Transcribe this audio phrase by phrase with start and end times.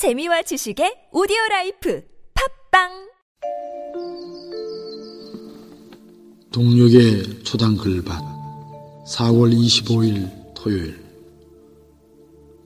[0.00, 2.88] 재미와 지식의 오디오 라이프 팟빵
[6.50, 8.18] 동녘의 초당 글밭
[9.06, 11.04] 4월 25일 토요일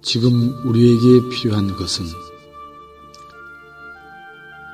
[0.00, 0.30] 지금
[0.64, 2.04] 우리에게 필요한 것은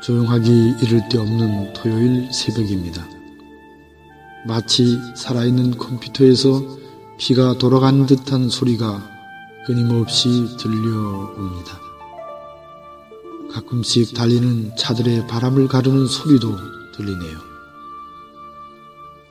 [0.03, 3.09] 조용하기 이를 데 없는 토요일 새벽입니다.
[4.47, 6.61] 마치 살아있는 컴퓨터에서
[7.17, 9.03] 피가 돌아가는 듯한 소리가
[9.65, 11.90] 끊임없이 들려옵니다.
[13.53, 16.57] 가끔씩 달리는 차들의 바람을 가르는 소리도
[16.95, 17.39] 들리네요.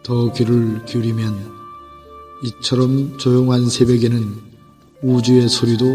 [0.03, 1.59] 더 귀를 기울이면
[2.43, 4.35] 이처럼 조용한 새벽에는
[5.01, 5.85] 우주의 소리도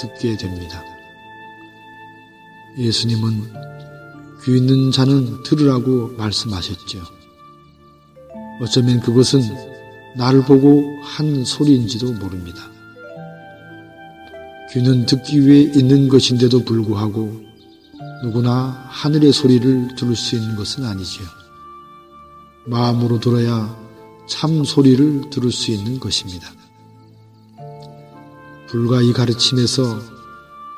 [0.00, 0.82] 듣게 됩니다.
[2.78, 3.64] 예수님은
[4.44, 7.02] 귀 있는 자는 들으라고 말씀하셨죠.
[8.60, 9.42] 어쩌면 그것은
[10.16, 12.70] 나를 보고 한 소리인지도 모릅니다.
[14.72, 17.53] 귀는 듣기 위해 있는 것인데도 불구하고
[18.22, 21.26] 누구나 하늘의 소리를 들을 수 있는 것은 아니지요.
[22.66, 23.76] 마음으로 들어야
[24.26, 26.48] 참 소리를 들을 수 있는 것입니다.
[28.68, 30.00] 불과 이 가르침에서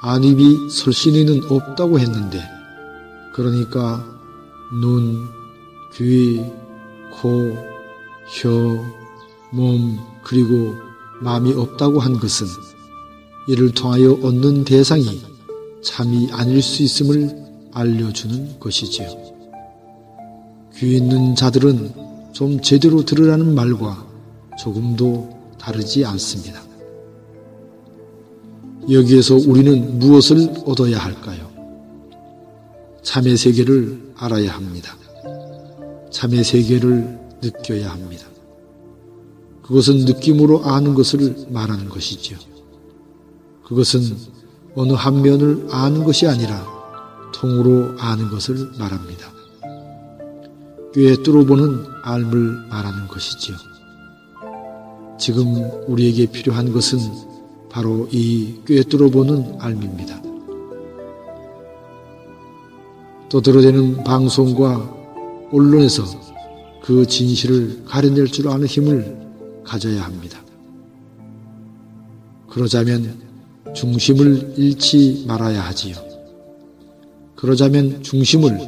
[0.02, 2.42] 안입이 설신이는 없다고 했는데,
[3.32, 4.04] 그러니까
[4.80, 5.28] 눈,
[5.94, 6.44] 귀,
[7.12, 7.56] 코,
[8.28, 8.50] 혀,
[9.52, 10.74] 몸, 그리고
[11.20, 12.46] 마음이 없다고 한 것은
[13.46, 15.35] 이를 통하여 얻는 대상이
[15.86, 19.06] 참이 아닐 수 있음을 알려주는 것이지요.
[20.74, 21.92] 귀 있는 자들은
[22.32, 24.04] 좀 제대로 들으라는 말과
[24.58, 26.60] 조금도 다르지 않습니다.
[28.90, 31.48] 여기에서 우리는 무엇을 얻어야 할까요?
[33.02, 34.96] 참의 세계를 알아야 합니다.
[36.10, 38.26] 참의 세계를 느껴야 합니다.
[39.62, 42.38] 그것은 느낌으로 아는 것을 말하는 것이지요.
[43.64, 44.35] 그것은
[44.76, 46.62] 어느 한 면을 아는 것이 아니라
[47.34, 49.32] 통으로 아는 것을 말합니다.
[50.92, 53.56] 꽤 뚫어보는 알을 말하는 것이지요.
[55.18, 56.98] 지금 우리에게 필요한 것은
[57.70, 60.22] 바로 이 꿰뚫어보는 알입니다.
[63.30, 64.94] 떠들어대는 방송과
[65.52, 66.04] 언론에서
[66.82, 69.16] 그 진실을 가려낼 줄 아는 힘을
[69.64, 70.38] 가져야 합니다.
[72.48, 73.26] 그러자면
[73.76, 75.94] 중심을 잃지 말아야 하지요.
[77.36, 78.58] 그러자면 중심을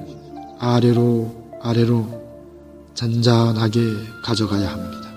[0.59, 2.07] 아래로 아래로
[2.95, 3.81] 잔잔하게
[4.23, 5.09] 가져가야 합니다.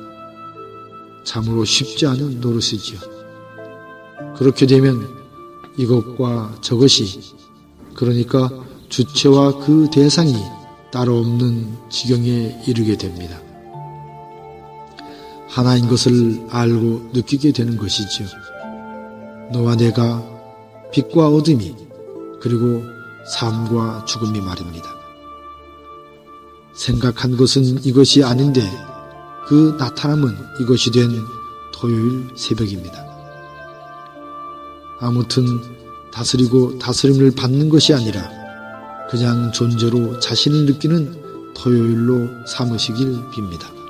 [1.26, 3.00] 참으로 쉽지 않은 노릇이지요.
[4.38, 5.06] 그렇게 되면
[5.78, 7.20] 이것과 저것이
[7.94, 8.50] 그러니까
[8.88, 10.36] 주체와 그 대상이
[10.92, 13.42] 따로 없는 지경에 이르게 됩니다.
[15.50, 18.51] 하나인 것을 알고 느끼게 되는 것이지요.
[19.52, 20.24] 너와 내가
[20.94, 21.76] 빛과 어둠이
[22.42, 22.84] 그리고
[23.28, 24.90] 삶과 죽음이 말입니다.
[26.74, 28.62] 생각한 것은 이것이 아닌데
[29.48, 31.10] 그 나타남은 이것이 된
[31.74, 33.06] 토요일 새벽입니다.
[35.00, 35.46] 아무튼
[36.14, 38.30] 다스리고 다스림을 받는 것이 아니라
[39.10, 43.81] 그냥 존재로 자신을 느끼는 토요일로 삼으시길 빕니다.